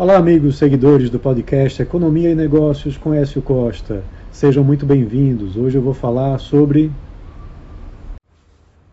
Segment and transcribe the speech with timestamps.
[0.00, 4.02] Olá, amigos seguidores do podcast Economia e Negócios com Écio Costa.
[4.32, 5.58] Sejam muito bem-vindos.
[5.58, 6.90] Hoje eu vou falar sobre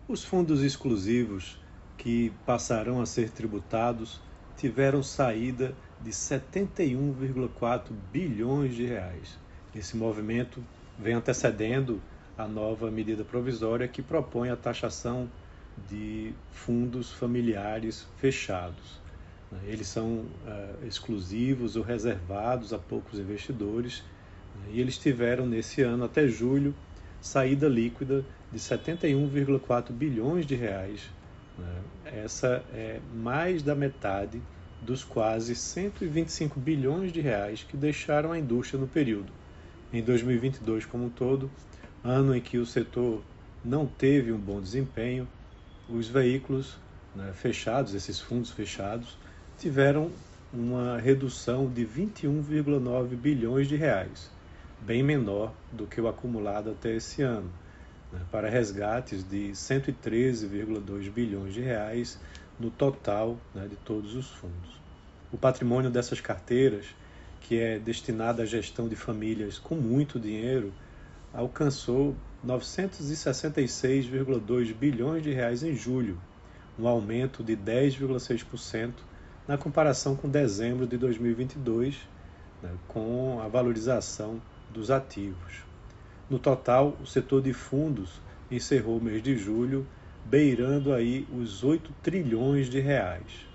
[0.06, 1.58] os fundos exclusivos
[1.98, 4.20] que passarão a ser tributados
[4.58, 5.74] tiveram saída
[6.04, 9.40] de 71,4 bilhões de reais.
[9.74, 10.62] Esse movimento
[11.00, 12.02] vem antecedendo
[12.38, 15.30] a nova medida provisória que propõe a taxação
[15.90, 19.07] de fundos familiares fechados.
[19.52, 19.60] Né?
[19.66, 24.04] Eles são uh, exclusivos ou reservados a poucos investidores
[24.56, 24.72] né?
[24.74, 26.74] e eles tiveram nesse ano até julho
[27.22, 31.10] saída líquida de 71,4 bilhões de reais.
[31.58, 31.82] Né?
[32.06, 34.42] Essa é mais da metade
[34.82, 39.32] dos quase 125 bilhões de reais que deixaram a indústria no período.
[39.92, 41.50] Em 2022 como um todo,
[42.04, 43.24] ano em que o setor
[43.64, 45.28] não teve um bom desempenho,
[45.90, 46.78] os veículos
[47.16, 49.18] né, fechados, esses fundos fechados,
[49.58, 50.12] tiveram
[50.54, 54.30] uma redução de 21,9 bilhões de reais,
[54.82, 57.52] bem menor do que o acumulado até esse ano,
[58.12, 62.20] né, para resgates de 113,2 bilhões de reais
[62.60, 64.78] no total né, de todos os fundos.
[65.32, 66.86] O patrimônio dessas carteiras,
[67.42, 70.72] que é destinado à gestão de famílias com muito dinheiro,
[71.34, 76.18] alcançou 966,2 bilhões de reais em julho,
[76.80, 78.94] um aumento de 10,6%
[79.48, 81.98] na comparação com dezembro de 2022,
[82.62, 85.66] né, com a valorização dos ativos.
[86.30, 89.88] No total, o setor de fundos encerrou o mês de julho
[90.26, 93.48] beirando aí os 8 trilhões de reais.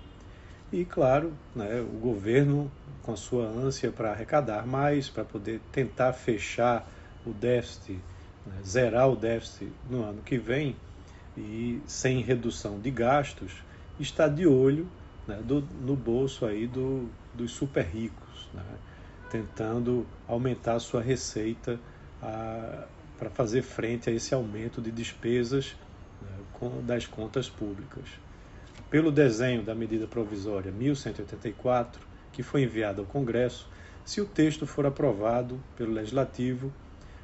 [0.71, 2.71] E claro, né, o governo
[3.03, 6.89] com a sua ânsia para arrecadar mais, para poder tentar fechar
[7.23, 7.99] o déficit,
[8.47, 10.75] né, zerar o déficit no ano que vem
[11.37, 13.51] e sem redução de gastos,
[13.99, 14.87] está de olho
[15.27, 18.63] né, do, no bolso aí do, dos super ricos, né,
[19.29, 21.79] tentando aumentar a sua receita
[23.17, 25.75] para fazer frente a esse aumento de despesas
[26.21, 28.05] né, com, das contas públicas.
[28.89, 31.99] Pelo desenho da medida provisória 1184,
[32.31, 33.67] que foi enviada ao Congresso,
[34.05, 36.71] se o texto for aprovado pelo Legislativo,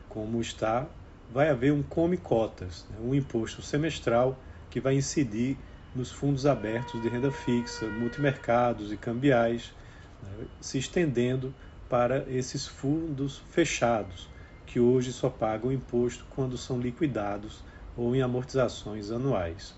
[0.07, 0.88] como está,
[1.31, 4.39] vai haver um come cotas, né, um imposto semestral
[4.69, 5.57] que vai incidir
[5.95, 9.73] nos fundos abertos de renda fixa, multimercados e cambiais,
[10.22, 11.53] né, se estendendo
[11.89, 14.29] para esses fundos fechados,
[14.66, 17.63] que hoje só pagam imposto quando são liquidados
[17.97, 19.75] ou em amortizações anuais.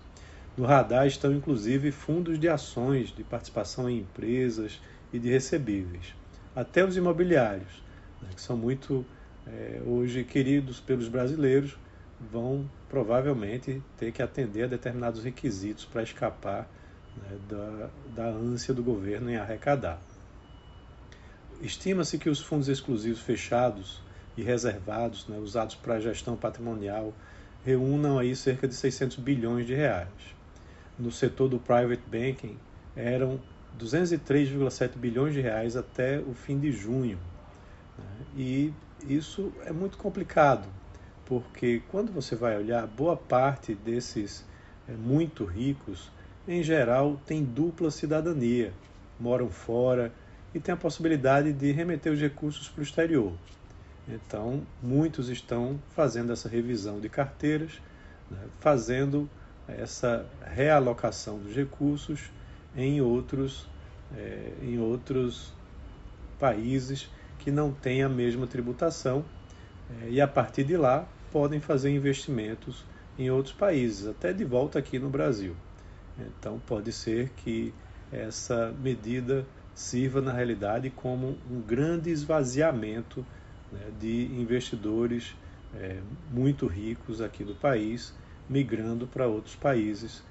[0.58, 4.82] No radar estão inclusive fundos de ações, de participação em empresas
[5.14, 6.14] e de recebíveis.
[6.54, 7.82] Até os imobiliários,
[8.22, 9.06] né, que são muito
[9.48, 11.78] é, hoje queridos pelos brasileiros,
[12.30, 16.68] vão provavelmente ter que atender a determinados requisitos para escapar
[17.18, 20.00] né, da, da ânsia do governo em arrecadar.
[21.62, 24.02] Estima-se que os fundos exclusivos fechados
[24.36, 27.14] e reservados, né, usados para gestão patrimonial,
[27.64, 30.10] reúnam aí cerca de 600 bilhões de reais.
[30.98, 32.58] No setor do private banking,
[32.96, 33.40] eram
[33.80, 37.20] 203,7 bilhões de reais até o fim de junho.
[37.98, 38.74] Né, e
[39.08, 40.68] isso é muito complicado,
[41.32, 44.46] porque quando você vai olhar, boa parte desses
[44.86, 46.12] é, muito ricos,
[46.46, 48.74] em geral, tem dupla cidadania,
[49.18, 50.12] moram fora
[50.54, 53.32] e tem a possibilidade de remeter os recursos para o exterior.
[54.10, 57.82] Então, muitos estão fazendo essa revisão de carteiras,
[58.30, 59.30] né, fazendo
[59.70, 62.30] essa realocação dos recursos
[62.76, 63.70] em outros,
[64.18, 65.54] é, em outros
[66.38, 67.10] países
[67.40, 69.24] que não têm a mesma tributação,
[70.04, 72.84] é, e a partir de lá podem fazer investimentos
[73.18, 75.56] em outros países, até de volta aqui no Brasil.
[76.18, 77.74] Então, pode ser que
[78.12, 83.26] essa medida sirva, na realidade, como um grande esvaziamento
[83.72, 85.36] né, de investidores
[85.76, 85.98] é,
[86.32, 88.14] muito ricos aqui do país,
[88.50, 90.24] migrando para outros países,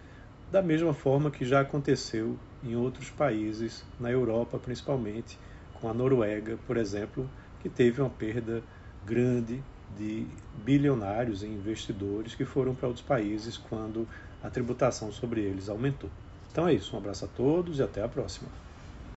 [0.50, 5.38] da mesma forma que já aconteceu em outros países, na Europa principalmente,
[5.74, 7.28] com a Noruega, por exemplo,
[7.60, 8.62] que teve uma perda
[9.06, 9.62] grande
[9.96, 10.26] de
[10.64, 14.06] bilionários e investidores que foram para outros países quando
[14.42, 16.10] a tributação sobre eles aumentou.
[16.50, 18.48] Então é isso, um abraço a todos e até a próxima.